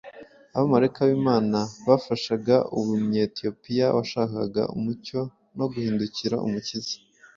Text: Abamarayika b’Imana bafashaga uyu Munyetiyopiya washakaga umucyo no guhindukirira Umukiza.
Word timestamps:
Abamarayika 0.55 1.01
b’Imana 1.09 1.59
bafashaga 1.87 2.55
uyu 2.77 2.93
Munyetiyopiya 3.01 3.87
washakaga 3.97 4.63
umucyo 4.75 5.19
no 5.57 5.65
guhindukirira 5.71 6.37
Umukiza. 6.47 6.95